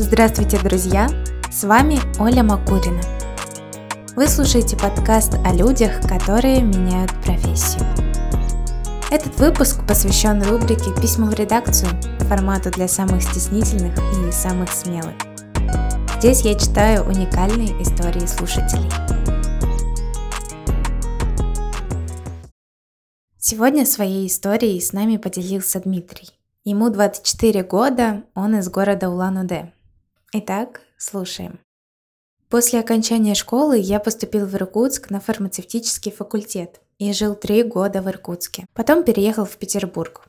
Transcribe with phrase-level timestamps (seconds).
[0.00, 1.08] Здравствуйте, друзья!
[1.50, 3.02] С вами Оля Макурина.
[4.14, 7.84] Вы слушаете подкаст о людях, которые меняют профессию.
[9.10, 11.90] Этот выпуск посвящен рубрике «Письма в редакцию»
[12.28, 15.16] формату для самых стеснительных и самых смелых.
[16.18, 18.92] Здесь я читаю уникальные истории слушателей.
[23.36, 26.28] Сегодня своей историей с нами поделился Дмитрий.
[26.62, 29.72] Ему 24 года, он из города Улан-Удэ.
[30.30, 31.58] Итак, слушаем.
[32.50, 38.10] После окончания школы я поступил в Иркутск на фармацевтический факультет и жил три года в
[38.10, 38.66] Иркутске.
[38.74, 40.28] Потом переехал в Петербург.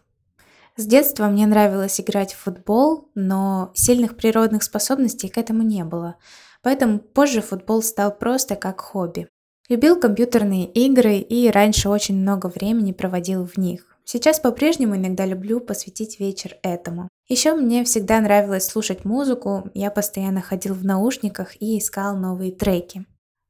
[0.77, 6.15] С детства мне нравилось играть в футбол, но сильных природных способностей к этому не было.
[6.61, 9.27] Поэтому позже футбол стал просто как хобби.
[9.67, 13.88] Любил компьютерные игры и раньше очень много времени проводил в них.
[14.11, 17.09] Сейчас по-прежнему иногда люблю посвятить вечер этому.
[17.27, 23.05] Еще мне всегда нравилось слушать музыку, я постоянно ходил в наушниках и искал новые треки.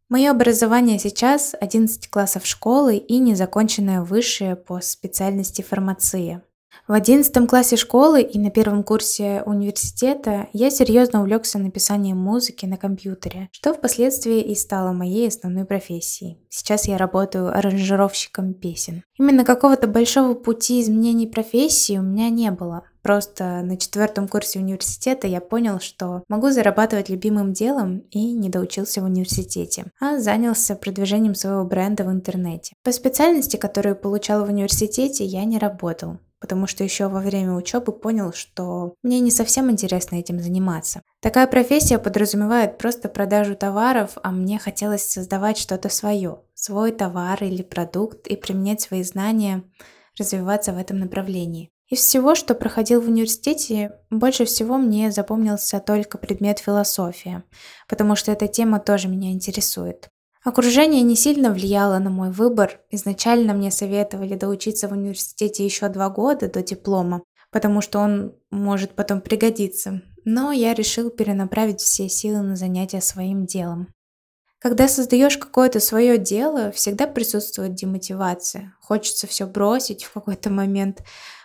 [0.09, 6.43] Мое образование сейчас 11 классов школы и незаконченное высшее по специальности фармация.
[6.87, 12.77] В одиннадцатом классе школы и на первом курсе университета я серьезно увлекся написанием музыки на
[12.77, 16.39] компьютере, что впоследствии и стало моей основной профессией.
[16.49, 19.03] Сейчас я работаю аранжировщиком песен.
[19.17, 22.83] Именно какого-то большого пути изменений профессии у меня не было.
[23.01, 29.01] Просто на четвертом курсе университета я понял, что могу зарабатывать любимым делом и не доучился
[29.01, 32.73] в университете, а занялся продвижением своего бренда в интернете.
[32.83, 37.91] По специальности, которую получал в университете, я не работал потому что еще во время учебы
[37.91, 41.01] понял, что мне не совсем интересно этим заниматься.
[41.21, 47.61] Такая профессия подразумевает просто продажу товаров, а мне хотелось создавать что-то свое, свой товар или
[47.61, 49.63] продукт и применять свои знания,
[50.17, 51.69] развиваться в этом направлении.
[51.89, 57.43] Из всего, что проходил в университете, больше всего мне запомнился только предмет философия,
[57.87, 60.09] потому что эта тема тоже меня интересует.
[60.43, 62.79] Окружение не сильно влияло на мой выбор.
[62.91, 68.91] Изначально мне советовали доучиться в университете еще два года до диплома, потому что он может
[68.91, 70.01] потом пригодиться.
[70.23, 73.93] Но я решил перенаправить все силы на занятия своим делом.
[74.59, 78.75] Когда создаешь какое-то свое дело, всегда присутствует демотивация.
[78.81, 81.01] Хочется все бросить в какой-то момент,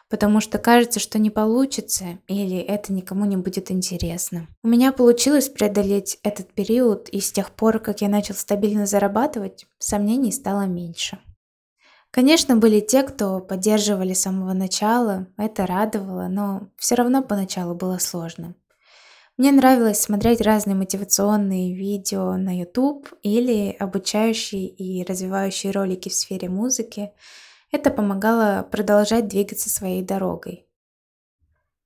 [0.09, 4.49] потому что кажется, что не получится или это никому не будет интересно.
[4.63, 9.67] У меня получилось преодолеть этот период, и с тех пор, как я начал стабильно зарабатывать,
[9.79, 11.19] сомнений стало меньше.
[12.11, 17.99] Конечно, были те, кто поддерживали с самого начала, это радовало, но все равно поначалу было
[17.99, 18.55] сложно.
[19.37, 26.49] Мне нравилось смотреть разные мотивационные видео на YouTube или обучающие и развивающие ролики в сфере
[26.49, 27.11] музыки,
[27.75, 30.65] это помогало продолжать двигаться своей дорогой.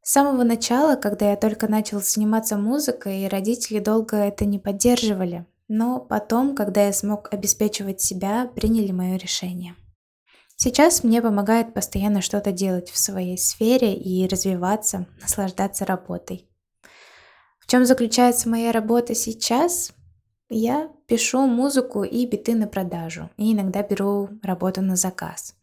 [0.02, 5.98] С самого начала, когда я только начал заниматься музыкой, родители долго это не поддерживали, но
[5.98, 9.76] потом, когда я смог обеспечивать себя, приняли мое решение.
[10.56, 16.50] Сейчас мне помогает постоянно что-то делать в своей сфере и развиваться, наслаждаться работой.
[17.60, 19.92] В чем заключается моя работа сейчас?
[20.50, 25.54] Я пишу музыку и биты на продажу, и иногда беру работу на заказ.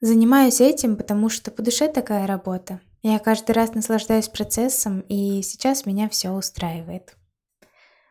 [0.00, 2.80] Занимаюсь этим, потому что по душе такая работа.
[3.02, 7.16] Я каждый раз наслаждаюсь процессом, и сейчас меня все устраивает.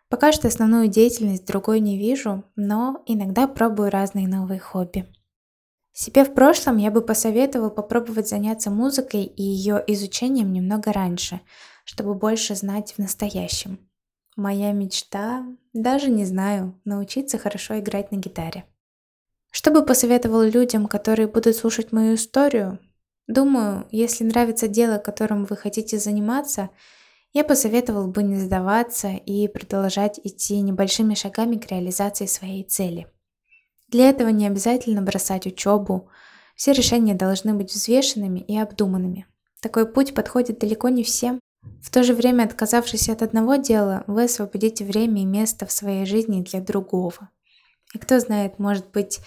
[0.10, 5.08] Пока что основную деятельность другой не вижу, но иногда пробую разные новые хобби.
[5.92, 11.42] Себе в прошлом я бы посоветовал попробовать заняться музыкой и ее изучением немного раньше,
[11.86, 13.80] чтобы больше знать в настоящем.
[14.36, 18.66] Моя мечта, даже не знаю, научиться хорошо играть на гитаре.
[19.58, 22.78] Что бы посоветовал людям, которые будут слушать мою историю?
[23.26, 26.72] Думаю, если нравится дело, которым вы хотите заниматься,
[27.32, 33.08] я посоветовал бы не сдаваться и продолжать идти небольшими шагами к реализации своей цели.
[33.88, 36.10] Для этого не обязательно бросать учебу,
[36.58, 39.26] все решения должны быть взвешенными и обдуманными.
[39.62, 41.40] Такой путь подходит далеко не всем.
[41.82, 46.06] В то же время, отказавшись от одного дела, вы освободите время и место в своей
[46.06, 47.30] жизни для другого.
[47.96, 49.22] И кто знает, может быть,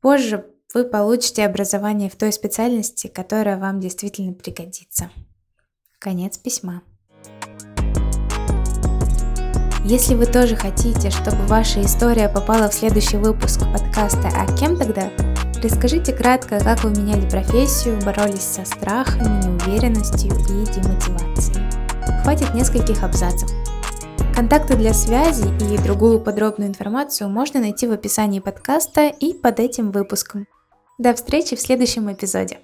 [0.00, 5.10] Позже вы получите образование в той специальности, которая вам действительно пригодится.
[5.98, 6.82] Конец письма.
[9.84, 15.10] Если вы тоже хотите, чтобы ваша история попала в следующий выпуск подкаста «А кем тогда?»,
[15.62, 22.22] расскажите кратко, как вы меняли профессию, боролись со страхами, неуверенностью и демотивацией.
[22.22, 23.50] Хватит нескольких абзацев.
[24.34, 29.90] Контакты для связи и другую подробную информацию можно найти в описании подкаста и под этим
[29.90, 30.46] выпуском.
[30.98, 32.60] До встречи в следующем эпизоде.